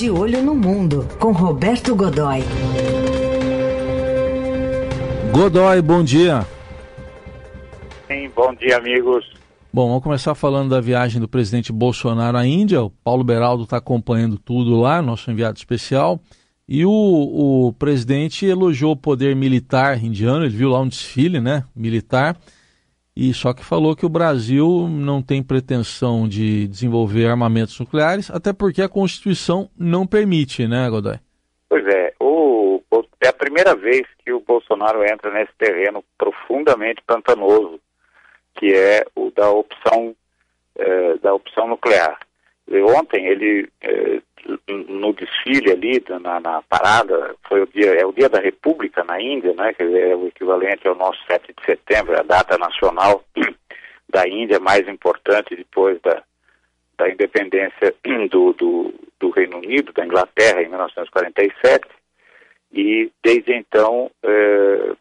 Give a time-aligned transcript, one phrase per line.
[0.00, 2.42] De Olho no Mundo, com Roberto Godoy.
[5.30, 6.46] Godoy, bom dia.
[8.08, 9.30] Sim, bom dia, amigos.
[9.70, 12.82] Bom, vamos começar falando da viagem do presidente Bolsonaro à Índia.
[12.82, 16.18] O Paulo Beraldo está acompanhando tudo lá, nosso enviado especial.
[16.66, 21.62] E o, o presidente elogiou o poder militar indiano, ele viu lá um desfile né,
[21.76, 22.38] militar,
[23.28, 28.52] e só que falou que o Brasil não tem pretensão de desenvolver armamentos nucleares, até
[28.52, 31.18] porque a Constituição não permite, né, Godoy?
[31.68, 32.80] Pois é, o,
[33.20, 37.78] é a primeira vez que o Bolsonaro entra nesse terreno profundamente pantanoso
[38.60, 40.14] que é o da opção
[40.76, 42.18] eh, da opção nuclear.
[42.68, 44.20] Ontem ele eh,
[44.68, 49.20] no desfile ali na, na, parada foi o dia é o dia da República na
[49.20, 49.72] Índia, né?
[49.72, 53.24] Que é o equivalente ao nosso 7 de setembro, a data nacional
[54.08, 56.22] da Índia mais importante depois da,
[56.96, 57.94] da independência
[58.30, 61.88] do, do, do Reino Unido, da Inglaterra em 1947
[62.72, 64.94] e desde então eh,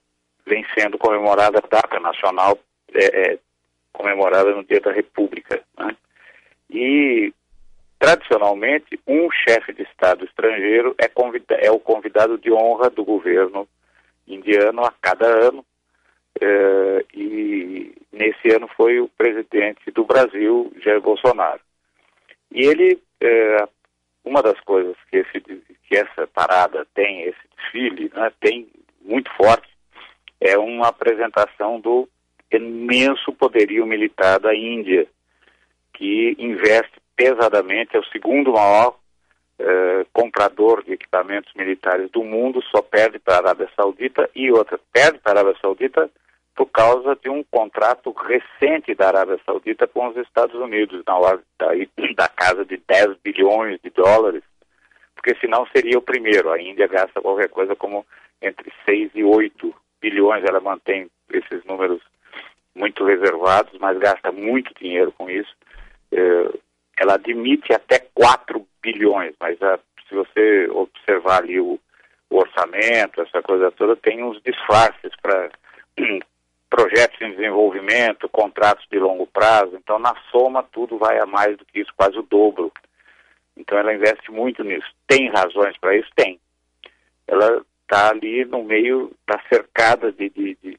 [0.46, 2.58] vem sendo comemorada a data nacional
[2.94, 3.40] é, é,
[3.94, 5.62] comemorada no Dia da República.
[5.78, 5.96] Né?
[6.72, 7.34] E,
[8.00, 11.12] tradicionalmente, um chefe de Estado estrangeiro é,
[11.66, 13.68] é o convidado de honra do governo
[14.26, 15.66] indiano a cada ano.
[16.42, 21.60] É, e nesse ano foi o presidente do Brasil, Jair Bolsonaro.
[22.52, 23.68] E ele, é,
[24.24, 28.70] uma das coisas que, esse, que essa parada tem, esse desfile, né, tem
[29.02, 29.68] muito forte,
[30.40, 32.08] é uma apresentação do
[32.52, 35.06] imenso poderio militar da Índia,
[35.94, 38.96] que investe pesadamente, é o segundo maior
[39.60, 44.80] eh, comprador de equipamentos militares do mundo, só perde para a Arábia Saudita e outra,
[44.94, 46.10] perde para a Arábia Saudita
[46.56, 51.42] por causa de um contrato recente da Arábia Saudita com os Estados Unidos, na hora
[51.60, 51.72] da,
[52.16, 54.44] da casa de 10 bilhões de dólares,
[55.14, 56.50] porque senão seria o primeiro.
[56.50, 58.06] A Índia gasta qualquer coisa como
[58.42, 62.02] entre 6 e 8 bilhões, ela mantém esses números
[62.74, 65.54] muito reservados, mas gasta muito dinheiro com isso.
[66.14, 66.50] É,
[67.00, 71.80] ela admite até 4 bilhões, mas a, se você observar ali o,
[72.30, 75.50] o, orçamento, essa coisa toda, tem uns disfarces para
[76.70, 79.78] projetos em desenvolvimento, contratos de longo prazo.
[79.78, 82.72] Então, na soma, tudo vai a mais do que isso, quase o dobro.
[83.56, 84.88] Então, ela investe muito nisso.
[85.08, 86.10] Tem razões para isso?
[86.16, 86.38] Tem.
[87.28, 90.78] Ela está ali no meio, está cercada de, de, de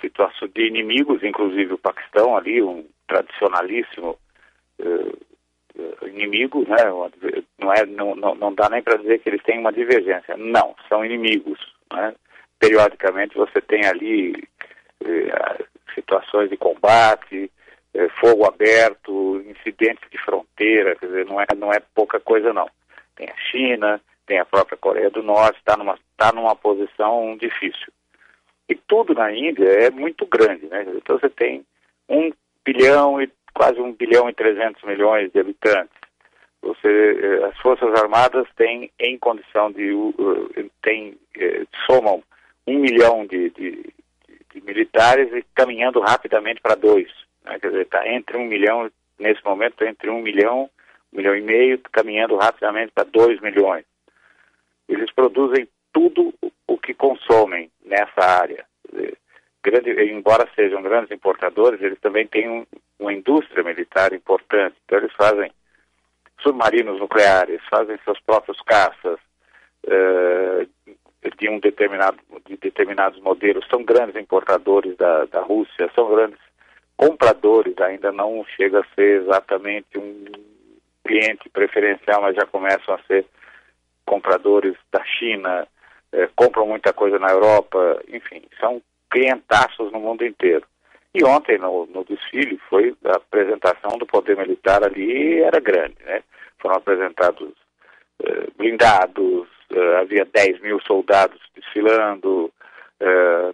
[0.00, 4.16] situação de inimigos, inclusive o Paquistão ali, um tradicionalíssimo
[4.80, 6.76] uh, inimigo, né?
[7.58, 10.36] Não, é, não, não, não dá nem para dizer que eles têm uma divergência.
[10.36, 11.58] Não, são inimigos.
[11.92, 12.14] Né?
[12.58, 14.32] Periodicamente você tem ali
[15.02, 15.64] uh,
[15.94, 17.50] situações de combate,
[17.94, 22.68] uh, fogo aberto, incidentes de fronteira, quer dizer, não é, não é pouca coisa não.
[23.16, 27.92] Tem a China, tem a própria Coreia do Norte, está numa, tá numa posição difícil.
[28.68, 30.86] E tudo na Índia é muito grande, né?
[30.96, 31.64] Então você tem
[32.08, 32.32] um
[32.64, 35.94] bilhão e quase um bilhão e trezentos milhões de habitantes.
[36.60, 39.92] Você, eh, as forças armadas têm em condição de
[40.82, 42.22] tem uh, somam
[42.66, 43.92] um milhão de, de,
[44.52, 47.08] de, militares e caminhando rapidamente para dois.
[47.44, 47.58] Né?
[47.58, 50.70] Quer dizer, está entre um milhão nesse momento entre um milhão,
[51.12, 53.84] um milhão e meio, caminhando rapidamente para dois milhões.
[54.88, 56.32] Eles produzem tudo
[56.66, 58.64] o que consomem nessa área.
[59.64, 62.66] Grande, embora sejam grandes importadores, eles também têm um,
[62.98, 64.76] uma indústria militar importante.
[64.84, 65.50] Então eles fazem
[66.42, 69.18] submarinos nucleares, fazem seus próprios caças
[69.86, 70.68] uh,
[71.38, 73.66] de um determinado de determinados modelos.
[73.70, 76.38] São grandes importadores da, da Rússia, são grandes
[76.94, 77.74] compradores.
[77.78, 80.26] Ainda não chega a ser exatamente um
[81.06, 83.24] cliente preferencial, mas já começam a ser
[84.04, 85.66] compradores da China,
[86.12, 88.82] é, compram muita coisa na Europa, enfim, são
[89.14, 90.66] clientaços no mundo inteiro.
[91.14, 96.24] E ontem, no, no desfile, foi a apresentação do poder militar ali, era grande, né?
[96.58, 97.52] Foram apresentados
[98.20, 102.52] é, blindados, é, havia 10 mil soldados desfilando,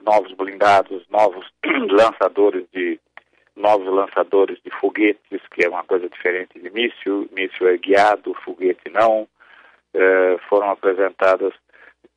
[0.05, 1.45] novos blindados, novos
[1.91, 3.01] lançadores de
[3.57, 8.89] novos lançadores de foguetes, que é uma coisa diferente de míssil, míssil é guiado, foguete
[8.91, 9.27] não,
[10.49, 11.53] foram apresentadas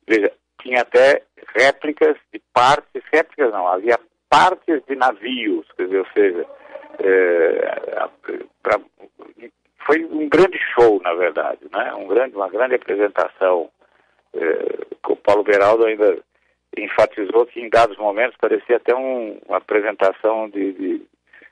[0.06, 0.30] Veja,
[0.64, 1.22] tinha até
[1.54, 6.46] réplicas de partes, réplicas não, havia partes de navios, quer dizer, ou seja,
[6.98, 8.08] é,
[8.62, 8.80] pra,
[9.86, 11.94] foi um grande show, na verdade, né?
[11.94, 13.70] um grande, uma grande apresentação.
[14.32, 16.18] É, o Paulo Beraldo ainda
[16.76, 21.02] enfatizou que em dados momentos parecia até um, uma apresentação de, de,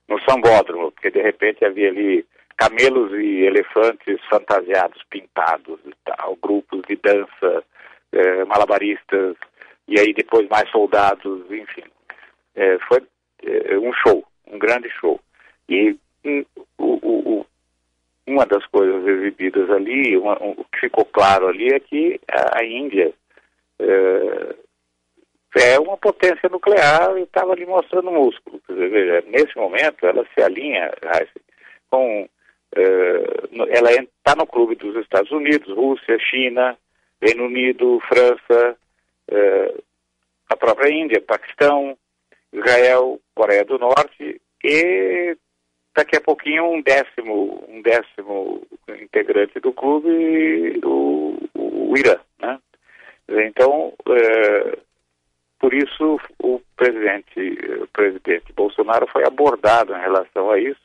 [0.08, 2.26] no sambódromo, porque de repente havia ali
[2.56, 7.62] camelos e elefantes fantasiados, pintados e tal, grupos de dança,
[8.12, 9.36] é, malabaristas,
[9.88, 11.84] e aí depois mais soldados, enfim.
[12.54, 13.02] É, foi
[13.42, 15.20] é, um show, um grande show.
[15.68, 16.44] E um,
[16.78, 17.46] o, o,
[18.26, 22.60] uma das coisas exibidas ali, uma, um, o que ficou claro ali é que a,
[22.60, 23.12] a Índia
[23.78, 24.54] é,
[25.54, 28.60] é, uma potência nuclear e estava ali mostrando músculo.
[28.68, 30.90] Dizer, veja, nesse momento ela se alinha
[31.90, 32.28] com.
[32.74, 36.76] É, ela está no clube dos Estados Unidos, Rússia, China,
[37.22, 38.76] Reino Unido, França,
[39.28, 39.74] é,
[40.48, 41.96] a própria Índia, Paquistão,
[42.52, 45.36] Israel, Coreia do Norte e
[45.94, 48.66] daqui a pouquinho um décimo, um décimo
[49.00, 52.58] integrante do clube, o, o Irã, né?
[53.28, 54.78] Então, é,
[55.60, 57.40] por isso o presidente,
[57.80, 60.80] o presidente Bolsonaro foi abordado em relação a isso,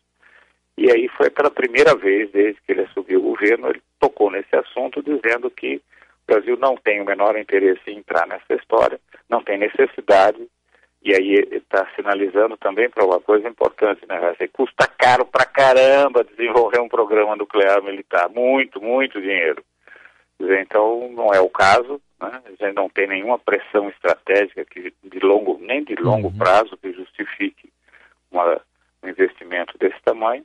[0.77, 4.55] e aí foi pela primeira vez desde que ele assumiu o governo, ele tocou nesse
[4.55, 5.81] assunto dizendo que
[6.27, 10.45] o Brasil não tem o menor interesse em entrar nessa história, não tem necessidade,
[11.01, 14.35] e aí está sinalizando também para uma coisa importante, né?
[14.51, 19.63] Custa caro para caramba desenvolver um programa nuclear militar, muito, muito dinheiro.
[20.39, 22.41] Então não é o caso, né?
[22.45, 26.37] a gente não tem nenhuma pressão estratégica que de longo, nem de longo uhum.
[26.37, 27.71] prazo que justifique
[28.29, 28.59] uma,
[29.01, 30.43] um investimento desse tamanho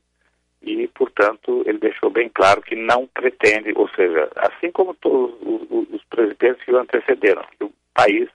[0.62, 5.88] e, portanto, ele deixou bem claro que não pretende, ou seja, assim como todos os,
[5.90, 8.28] os presidentes que o antecederam, que o país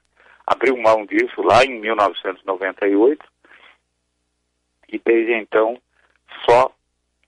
[0.45, 3.25] abriu mão disso lá em 1998
[4.89, 5.77] e desde então
[6.45, 6.71] só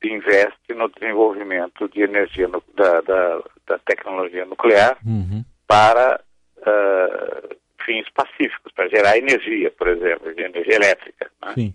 [0.03, 5.43] investe no desenvolvimento de energia no, da, da, da, tecnologia nuclear uhum.
[5.67, 6.21] para
[6.57, 7.55] uh,
[7.85, 11.29] fins pacíficos, para gerar energia, por exemplo, energia elétrica.
[11.41, 11.73] Né?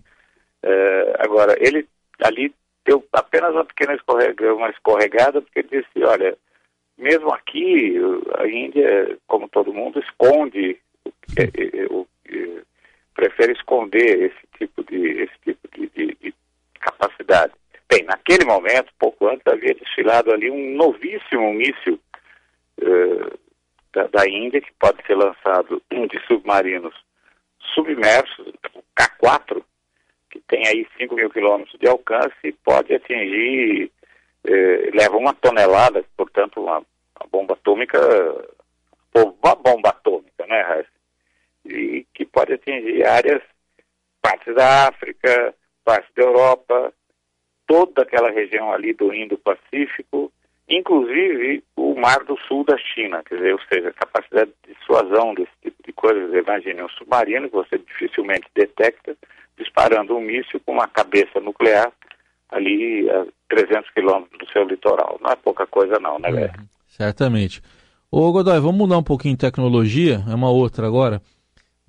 [0.63, 1.87] Uh, agora, ele
[2.23, 2.51] ali
[2.85, 6.37] deu apenas uma pequena escorregada, uma escorregada, porque ele disse, olha,
[6.97, 7.97] mesmo aqui,
[8.37, 10.79] a Índia, como todo mundo, esconde
[11.37, 12.61] é, é, é,
[13.13, 16.33] prefere esconder esse tipo de, esse tipo de, de, de,
[16.79, 17.53] capacidade.
[17.89, 21.99] Bem, naquele momento, pouco antes, havia desfilado ali um novíssimo míssil
[22.81, 23.39] uh,
[23.93, 26.93] da, da, Índia, que pode ser lançado de submarinos
[27.73, 29.63] submersos, o K-4, que
[30.47, 33.91] tem aí 5 mil quilômetros de alcance e pode atingir,
[34.45, 37.99] uh, leva uma tonelada, portanto, uma, uma bomba atômica,
[39.13, 40.95] uma bomba atômica, né, Raíssa?
[41.65, 43.41] e que pode atingir áreas,
[44.21, 45.53] partes da África,
[45.83, 46.93] partes da Europa,
[47.67, 50.31] toda aquela região ali do Indo-Pacífico,
[50.69, 55.33] inclusive o Mar do Sul da China, quer dizer, ou seja, a capacidade de dissuasão
[55.33, 56.33] desse tipo de coisas.
[56.33, 59.15] Imagine um submarino que você dificilmente detecta
[59.57, 61.91] disparando um míssil com uma cabeça nuclear
[62.49, 65.19] ali a 300 quilômetros do seu litoral.
[65.21, 66.45] Não é pouca coisa não, né, velho?
[66.45, 66.53] É,
[66.87, 67.61] certamente.
[68.11, 71.21] Ô Godoy, vamos mudar um pouquinho de tecnologia, é uma outra agora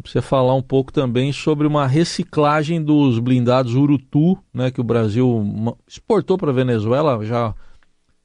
[0.04, 5.42] você falar um pouco também sobre uma reciclagem dos blindados Urutu, né, que o Brasil
[5.88, 7.54] exportou para a Venezuela já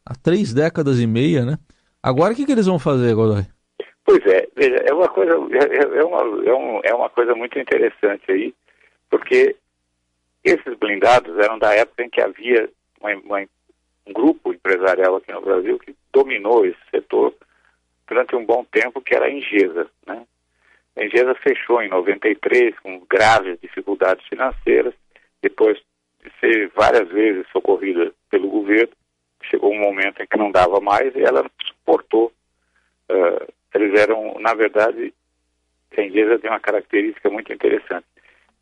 [0.05, 1.57] há três décadas e meia, né?
[2.03, 3.43] Agora o que, que eles vão fazer, Godoy?
[4.05, 7.57] Pois é, veja, é uma coisa, é, é, uma, é, um, é uma coisa muito
[7.57, 8.53] interessante aí,
[9.11, 9.55] porque
[10.43, 12.67] esses blindados eram da época em que havia
[12.99, 13.39] uma, uma,
[14.07, 17.35] um grupo empresarial aqui no Brasil que dominou esse setor
[18.07, 20.25] durante um bom tempo, que era a Ingesa, né?
[20.95, 24.93] A Engesa fechou em 93 com graves dificuldades financeiras,
[25.41, 25.77] depois
[26.23, 28.93] de ser várias vezes socorrida pelo governo,
[29.43, 32.31] chegou um momento em que não dava mais e ela suportou.
[33.09, 35.13] Uh, eles eram, na verdade,
[35.97, 38.05] a Engesa tem uma característica muito interessante.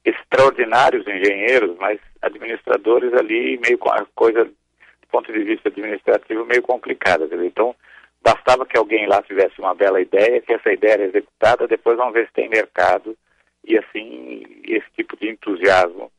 [0.10, 6.62] Extraordinários engenheiros, mas administradores ali meio com a coisa, do ponto de vista administrativo, meio
[6.62, 7.28] complicada.
[7.46, 7.76] Então,
[8.22, 12.14] Bastava que alguém lá tivesse uma bela ideia, que essa ideia era executada, depois vamos
[12.14, 13.18] ver se tem mercado.
[13.64, 16.12] E assim, esse tipo de entusiasmo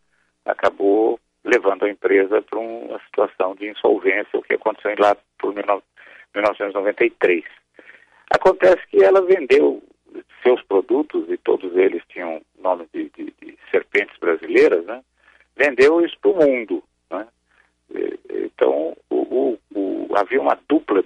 [0.44, 7.44] acabou levando a empresa para uma situação de insolvência, o que aconteceu lá por 1993.
[8.30, 9.82] Acontece que ela vendeu
[10.43, 15.02] seus produtos, e todos eles tinham nome de, de, de serpentes brasileiras, né?
[15.57, 16.83] vendeu isso para o mundo.
[17.11, 17.26] Né?
[18.31, 21.02] Então, o, o, o, havia uma dupla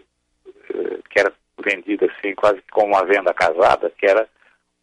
[1.10, 1.32] que era
[1.64, 4.28] vendido assim, quase como uma venda casada, que era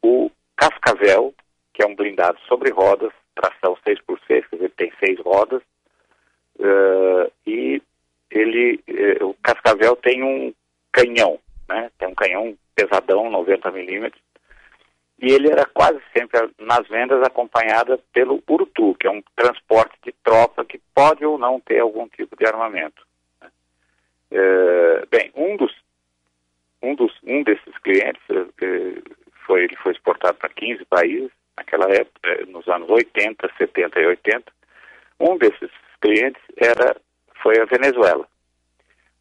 [0.02, 1.34] o Cascavel,
[1.74, 5.62] que é um blindado sobre rodas, tração 6x6, quer dizer, tem seis rodas,
[6.60, 7.82] uh, e
[8.30, 8.84] ele,
[9.20, 10.54] uh, o Cascavel tem um
[10.92, 11.90] canhão, né?
[11.98, 14.22] Tem um canhão pesadão, 90 milímetros,
[15.20, 20.12] e ele era quase sempre nas vendas acompanhada pelo Urutu, que é um transporte de
[20.24, 23.06] tropa que pode ou não ter algum tipo de armamento.
[23.40, 23.50] Né?
[24.32, 25.72] Uh, bem, um dos
[27.82, 29.02] clientes, eh,
[29.46, 34.06] foi, ele foi exportado para 15 países naquela época, eh, nos anos 80, 70 e
[34.06, 34.52] 80.
[35.20, 36.96] Um desses clientes era,
[37.42, 38.28] foi a Venezuela.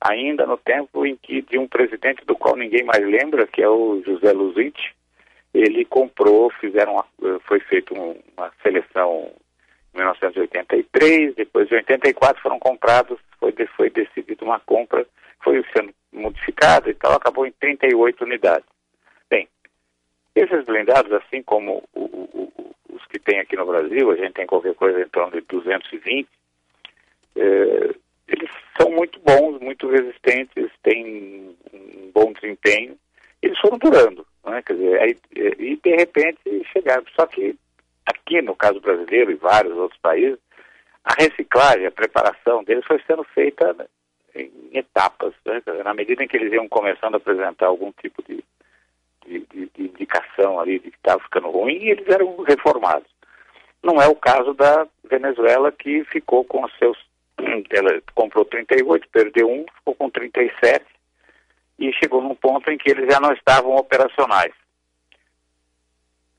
[0.00, 3.68] Ainda no tempo em que de um presidente do qual ninguém mais lembra, que é
[3.68, 4.94] o José Luzinte,
[5.52, 9.30] ele comprou, fizeram uma, foi feita uma seleção
[9.92, 15.06] em 1983, depois de 84 foram comprados, foi, foi decidido uma compra,
[15.42, 18.66] foi sendo modificada e tal, acabou em 38 unidades.
[19.28, 19.48] Bem,
[20.34, 24.46] esses blindados, assim como o, o, os que tem aqui no Brasil, a gente tem
[24.46, 26.28] qualquer coisa em torno de 220,
[27.36, 27.94] eh,
[28.28, 32.96] eles são muito bons, muito resistentes, têm um bom desempenho,
[33.42, 34.62] eles foram durando, né?
[34.62, 35.16] Quer dizer, aí,
[35.58, 36.40] e de repente
[36.72, 37.04] chegaram.
[37.14, 37.56] Só que
[38.06, 40.38] aqui no caso brasileiro e vários outros países,
[41.04, 43.88] a reciclagem, a preparação deles foi sendo feita
[44.34, 45.62] em etapas, né?
[45.84, 48.44] na medida em que eles iam começando a apresentar algum tipo de,
[49.26, 53.08] de, de, de indicação ali de que estava ficando ruim, eles eram reformados.
[53.82, 56.98] Não é o caso da Venezuela, que ficou com os seus.
[57.70, 60.84] Ela comprou 38, perdeu um, ficou com 37,
[61.78, 64.52] e chegou num ponto em que eles já não estavam operacionais.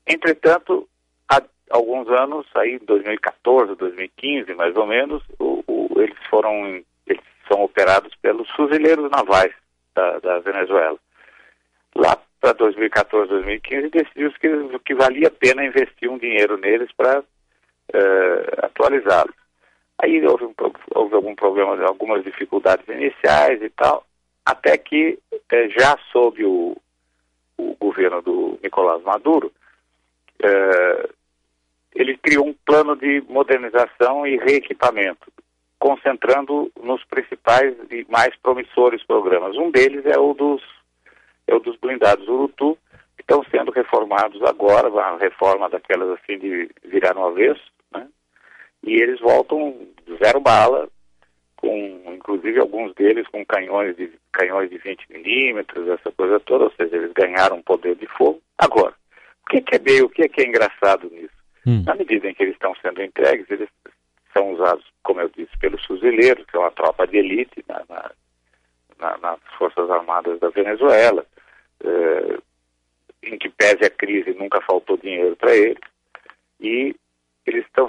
[0.06, 0.88] Entretanto,
[1.28, 7.62] há alguns anos, aí 2014, 2015 mais ou menos, o, o, eles foram eles são
[7.62, 9.52] operados pelos fuzileiros navais
[9.94, 10.98] da, da Venezuela.
[11.94, 17.20] Lá para 2014, 2015, decidiu que, que valia a pena investir um dinheiro neles para
[17.20, 17.24] uh,
[17.92, 19.41] eh, atualizá-los.
[20.02, 20.54] Aí houve, um,
[20.96, 24.04] houve algum problema, algumas dificuldades iniciais e tal,
[24.44, 25.16] até que
[25.48, 26.76] eh, já sob o,
[27.56, 29.52] o, governo do Nicolás Maduro,
[30.42, 31.08] eh,
[31.94, 35.32] ele criou um plano de modernização e reequipamento,
[35.78, 39.56] concentrando nos principais e mais promissores programas.
[39.56, 40.62] Um deles é o dos,
[41.46, 42.76] é o dos blindados Urutu,
[43.16, 47.71] que estão sendo reformados agora, uma reforma daquelas assim de virar no avesso?
[48.82, 49.74] E eles voltam
[50.22, 50.88] zero bala,
[51.56, 56.72] com inclusive alguns deles com canhões de canhões de 20 milímetros, essa coisa toda, ou
[56.72, 58.40] seja, eles ganharam poder de fogo.
[58.58, 58.94] Agora,
[59.46, 61.34] o que, que é meio, o que, que é engraçado nisso?
[61.66, 61.82] Hum.
[61.86, 63.68] Na medida em que eles estão sendo entregues, eles
[64.32, 68.10] são usados, como eu disse, pelos fuzileiros, que é uma tropa de elite na, na,
[68.98, 71.24] na, nas Forças Armadas da Venezuela,
[71.84, 72.38] eh,
[73.22, 75.78] em que pese a crise nunca faltou dinheiro para eles,
[76.60, 76.96] e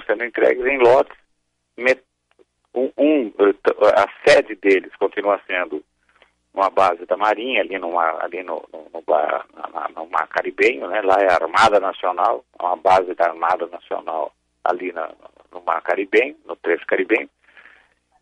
[0.06, 1.16] sendo entregues em lotes.
[2.74, 3.32] Um, um,
[3.96, 5.82] a sede deles continua sendo
[6.52, 11.02] uma base da Marinha, ali, numa, ali no, no, no, no, no Mar Caribenho, né?
[11.02, 14.32] lá é a Armada Nacional, é uma base da Armada Nacional
[14.64, 15.10] ali na,
[15.52, 17.28] no Mar Caribenho, no trecho caribenho,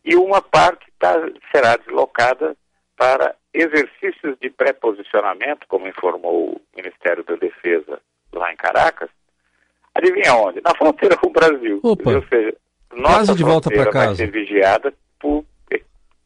[0.05, 1.15] e uma parte tá,
[1.55, 2.57] será deslocada
[2.97, 8.01] para exercícios de pré-posicionamento, como informou o Ministério da Defesa
[8.33, 9.11] lá em Caracas.
[9.95, 10.61] Adivinha onde?
[10.63, 11.81] Na fronteira com o Brasil.
[11.83, 12.57] Opa, Ou seja,
[12.95, 14.07] nossa de volta para casa.
[14.07, 15.45] vai ser vigiada por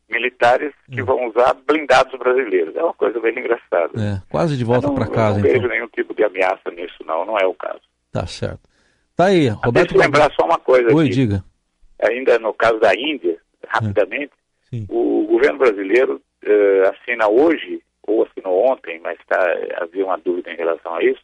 [0.08, 1.04] militares que hum.
[1.04, 2.74] vão usar blindados brasileiros.
[2.76, 3.90] É uma coisa bem engraçada.
[3.96, 5.40] É, quase de volta para casa.
[5.40, 7.24] Eu não vejo nenhum tipo de ameaça nisso, não.
[7.24, 7.80] Não é o caso.
[8.12, 8.60] Tá certo.
[9.16, 9.72] Tá aí, Roberto.
[9.72, 11.14] Deixa eu lembrar só uma coisa Oi, aqui.
[11.14, 11.44] diga.
[12.02, 14.32] Ainda no caso da Índia, rapidamente,
[14.72, 14.78] é.
[14.88, 19.38] o governo brasileiro uh, assina hoje, ou assinou ontem, mas tá,
[19.80, 21.20] havia uma dúvida em relação a isso,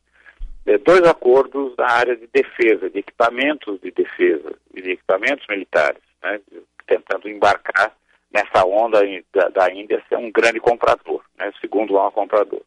[0.85, 6.40] dois acordos na área de defesa, de equipamentos de defesa e de equipamentos militares, né,
[6.87, 7.92] tentando embarcar
[8.33, 9.00] nessa onda
[9.35, 12.62] da, da Índia ser um grande comprador, né, segundo um comprador.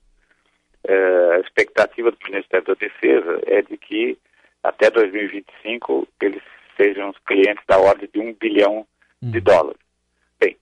[0.88, 4.18] Uh, a expectativa do Ministério da Defesa é de que
[4.62, 6.44] até 2025 eles
[6.78, 8.86] sejam os clientes da ordem de um bilhão
[9.24, 9.32] hum.
[9.32, 9.80] de dólares.
[10.40, 10.58] Bem,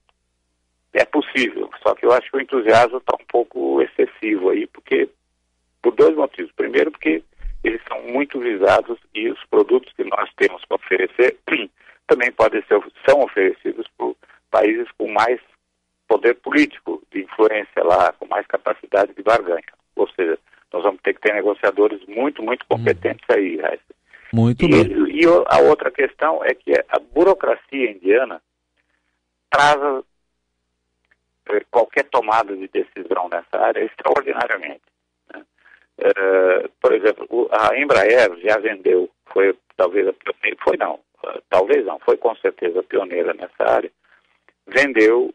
[0.94, 5.10] é possível, só que eu acho que o entusiasmo está um pouco excessivo aí, porque
[5.84, 6.50] por dois motivos.
[6.52, 7.22] Primeiro, porque
[8.04, 11.36] muito visados e os produtos que nós temos para oferecer
[12.06, 14.16] também podem ser são oferecidos por
[14.50, 15.40] países com mais
[16.06, 19.62] poder político de influência lá, com mais capacidade de barganha.
[19.96, 20.38] Ou seja,
[20.72, 23.36] nós vamos ter que ter negociadores muito, muito competentes uhum.
[23.36, 23.94] aí, Raíssa.
[24.32, 25.22] Muito e, bem.
[25.22, 28.42] E a outra questão é que a burocracia indiana
[29.50, 30.04] traz
[31.50, 34.82] eh, qualquer tomada de decisão nessa área extraordinariamente.
[35.98, 41.86] Uh, por exemplo, a Embraer já vendeu, foi talvez a pioneira, foi não, uh, talvez
[41.86, 43.90] não, foi com certeza a pioneira nessa área,
[44.66, 45.32] vendeu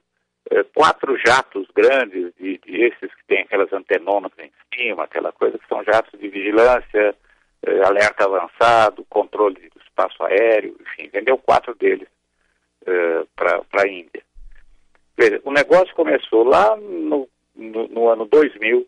[0.51, 5.57] uh, quatro jatos grandes, de, de, esses que tem aquelas antenonas em cima, aquela coisa,
[5.57, 7.15] que são jatos de vigilância,
[7.61, 12.07] eh, alerta avançado, controle do espaço aéreo, enfim, vendeu quatro deles
[12.85, 14.23] eh, para a Índia.
[15.17, 18.87] Veja, o negócio começou lá no, no, no, ano 2000,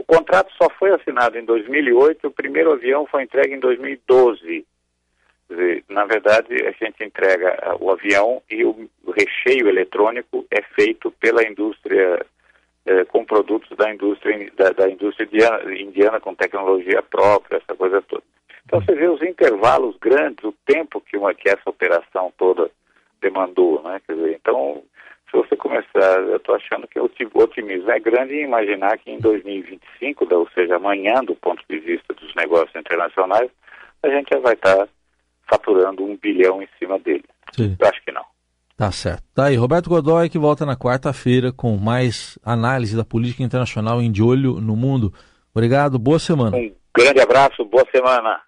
[0.00, 4.66] o contrato só foi assinado em 2008, o primeiro avião foi entregue em 2012.
[5.90, 12.24] Na verdade, a gente entrega o avião e o recheio eletrônico é feito pela indústria,
[12.86, 18.00] eh, com produtos da indústria, da, da indústria indiana, indiana, com tecnologia própria, essa coisa
[18.00, 18.22] toda.
[18.64, 22.70] Então você vê os intervalos grandes, o tempo que, uma, que essa operação toda
[23.20, 24.00] demandou, né?
[24.06, 24.82] Quer dizer, então,
[25.30, 29.18] se você começar, eu estou achando que o otimismo é grande em imaginar que em
[29.18, 33.50] 2025, ou seja, amanhã, do ponto de vista dos negócios internacionais,
[34.02, 34.88] a gente já vai estar
[35.48, 37.24] faturando um bilhão em cima dele.
[37.52, 37.76] Sim.
[37.78, 38.24] Eu acho que não.
[38.76, 39.22] Tá certo.
[39.34, 44.10] Tá aí, Roberto Godoy que volta na quarta-feira com mais análise da política internacional em
[44.10, 45.12] de olho no mundo.
[45.54, 46.56] Obrigado, boa semana.
[46.56, 48.40] Um grande abraço, boa semana.